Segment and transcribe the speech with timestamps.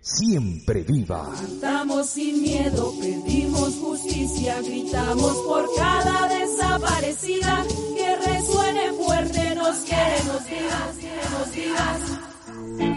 [0.00, 1.32] Siempre viva.
[1.42, 7.64] Estamos sin miedo, pedimos justicia, gritamos por cada desaparecida.
[7.96, 12.93] Que resuene fuerte, nos queremos vivas, queremos vivas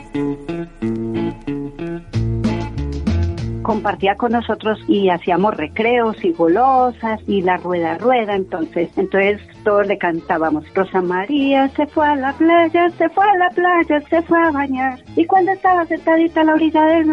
[3.67, 8.34] compartía con nosotros y hacíamos recreos y golosas y la rueda rueda.
[8.34, 13.38] Entonces entonces todos le cantábamos Rosa María se fue a la playa se fue a
[13.38, 17.07] la playa se fue a bañar y cuando estaba sentadita a la orilla del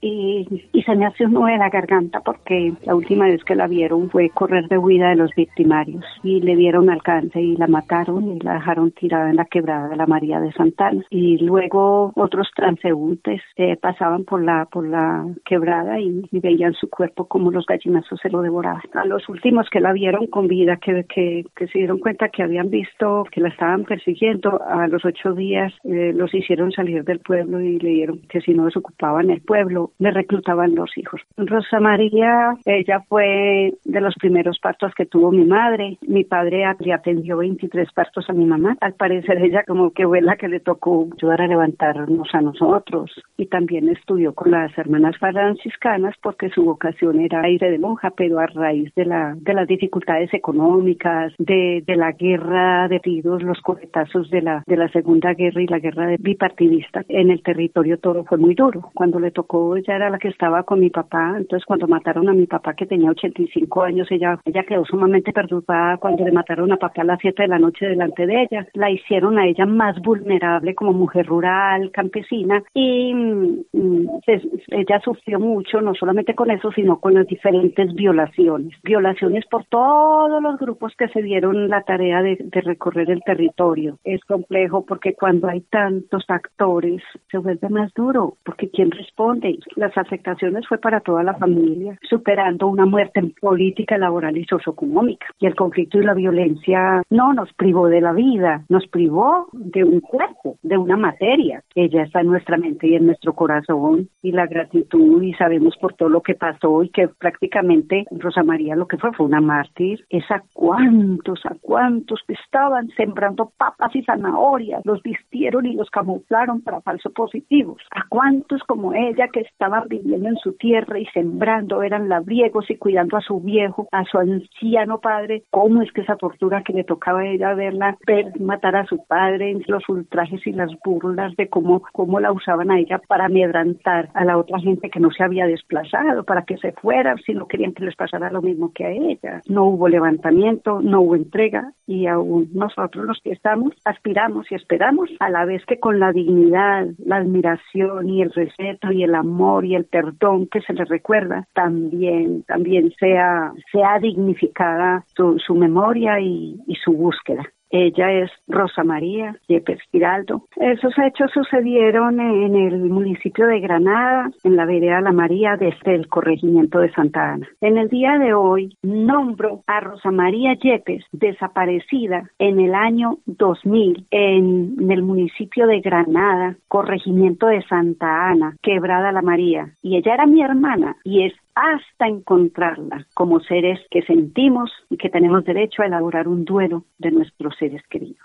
[0.00, 3.66] y, y, se me hace un en la garganta porque la última vez que la
[3.66, 8.36] vieron fue correr de huida de los victimarios y le dieron alcance y la mataron
[8.36, 11.04] y la dejaron tirada en la quebrada de la María de Santana.
[11.10, 16.88] Y luego otros transeúntes eh, pasaban por la por la quebrada y, y, veían su
[16.88, 18.82] cuerpo como los gallinazos se lo devoraban.
[18.94, 22.42] A los últimos que la vieron con vida que, que, que se dieron cuenta que
[22.42, 27.20] habían visto que la estaban persiguiendo a los ocho días eh, los hicieron salir del
[27.20, 31.20] pueblo y le dieron que si no desocupaban el pueblo le reclutaban los hijos.
[31.36, 35.98] Rosa María, ella fue de los primeros partos que tuvo mi madre.
[36.06, 38.76] Mi padre le atendió 23 partos a mi mamá.
[38.80, 43.10] Al parecer ella como que fue la que le tocó ayudar a levantarnos a nosotros.
[43.36, 48.38] Y también estudió con las hermanas franciscanas porque su vocación era aire de monja, pero
[48.38, 53.60] a raíz de, la, de las dificultades económicas, de, de la guerra de tiros, los
[53.60, 58.24] coletazos de la, de la Segunda Guerra y la guerra bipartidista, en el territorio todo
[58.24, 58.90] fue muy duro.
[58.94, 62.32] Cuando le tocó ella era la que estaba con mi papá, entonces cuando mataron a
[62.32, 66.76] mi papá que tenía 85 años, ella, ella quedó sumamente perturbada cuando le mataron a
[66.76, 68.66] papá a las 7 de la noche delante de ella.
[68.74, 75.38] La hicieron a ella más vulnerable como mujer rural, campesina, y mm, pues, ella sufrió
[75.38, 78.72] mucho, no solamente con eso, sino con las diferentes violaciones.
[78.82, 83.98] Violaciones por todos los grupos que se dieron la tarea de, de recorrer el territorio.
[84.04, 89.58] Es complejo porque cuando hay tantos actores se vuelve más duro, porque ¿quién responde?
[89.74, 95.26] Las afectaciones fue para toda la familia, superando una muerte política, laboral y socioeconómica.
[95.38, 99.84] Y el conflicto y la violencia no nos privó de la vida, nos privó de
[99.84, 101.62] un cuerpo, de una materia.
[101.74, 105.94] Ella está en nuestra mente y en nuestro corazón y la gratitud y sabemos por
[105.94, 110.04] todo lo que pasó y que prácticamente Rosa María lo que fue fue una mártir.
[110.10, 115.90] Es a cuántos, a cuántos que estaban sembrando papas y zanahorias, los vistieron y los
[115.90, 117.82] camuflaron para falsos positivos.
[117.90, 122.76] A cuántos como ella que estaban viviendo en su tierra y sembrando, eran labriegos y
[122.76, 125.44] cuidando a su viejo, a su anciano padre.
[125.50, 129.02] ¿Cómo es que esa tortura que le tocaba a ella verla, ver matar a su
[129.06, 133.26] padre, en los ultrajes y las burlas de cómo, cómo la usaban a ella para
[133.26, 137.32] amedrantar a la otra gente que no se había desplazado, para que se fuera, si
[137.32, 139.40] no querían que les pasara lo mismo que a ella?
[139.48, 145.08] No hubo levantamiento, no hubo entrega y aún nosotros los que estamos aspiramos y esperamos
[145.18, 149.45] a la vez que con la dignidad, la admiración y el respeto y el amor
[149.62, 156.20] y el perdón que se le recuerda, también, también sea, sea dignificada su, su memoria
[156.20, 157.42] y, y su búsqueda.
[157.70, 160.42] Ella es Rosa María Yepes Giraldo.
[160.56, 166.08] Esos hechos sucedieron en el municipio de Granada, en la vereda La María, desde el
[166.08, 167.48] corregimiento de Santa Ana.
[167.60, 174.06] En el día de hoy nombro a Rosa María Yepes, desaparecida en el año 2000
[174.10, 179.70] en, en el municipio de Granada, corregimiento de Santa Ana, Quebrada La María.
[179.82, 185.08] Y ella era mi hermana y es hasta encontrarla como seres que sentimos y que
[185.08, 188.22] tenemos derecho a elaborar un duelo de nuestros seres queridos.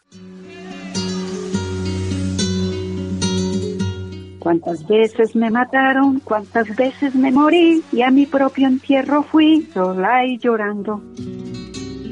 [4.39, 10.25] Cuántas veces me mataron, cuántas veces me morí y a mi propio entierro fui sola
[10.25, 11.01] y llorando.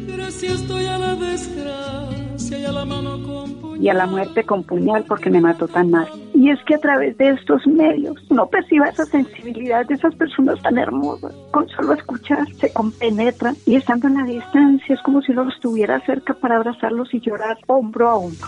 [0.07, 4.63] Gracias estoy a la desgracia y a la mano con y a la muerte con
[4.63, 6.07] puñal porque me mató tan mal.
[6.39, 10.61] Y es que a través de estos medios uno perciba esa sensibilidad de esas personas
[10.61, 11.33] tan hermosas.
[11.51, 15.55] Con solo escuchar se compenetran y estando en la distancia es como si uno los
[15.55, 18.47] estuviera cerca para abrazarlos y llorar hombro a hombro.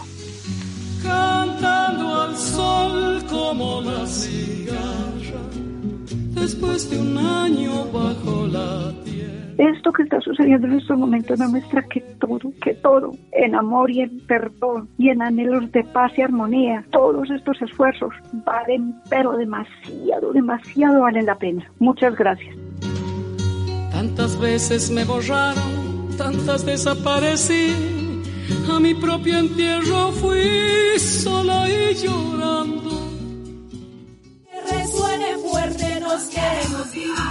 [1.04, 5.42] Cantando al sol como la cigarra,
[6.34, 7.72] después de un año.
[9.82, 13.90] Esto que está sucediendo en estos momentos nos muestra que todo, que todo, en amor
[13.90, 18.14] y en perdón y en anhelos de paz y armonía, todos estos esfuerzos
[18.46, 21.68] valen, pero demasiado, demasiado valen la pena.
[21.80, 22.56] Muchas gracias.
[23.92, 27.74] Tantas veces me borraron, tantas desaparecí,
[28.72, 32.92] a mi propio entierro fui sola y llorando.
[34.46, 36.61] Que resuene fuerte, no nos queremos vivir.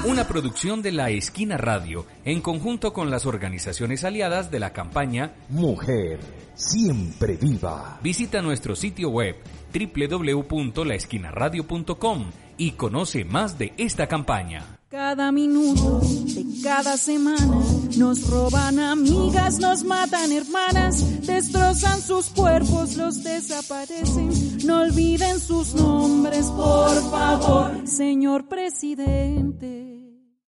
[0.04, 5.34] Una producción de La Esquina Radio en conjunto con las organizaciones aliadas de la campaña
[5.48, 6.20] Mujer,
[6.54, 7.98] siempre viva.
[8.02, 9.36] Visita nuestro sitio web
[9.72, 14.79] www.laesquinaradio.com y conoce más de esta campaña.
[14.90, 16.00] Cada minuto
[16.34, 17.60] de cada semana
[17.96, 24.66] nos roban amigas, nos matan hermanas, destrozan sus cuerpos, los desaparecen.
[24.66, 29.89] No olviden sus nombres, por favor, señor presidente.